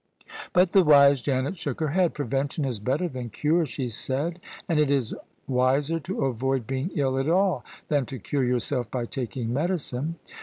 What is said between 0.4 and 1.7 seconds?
But the wise Janet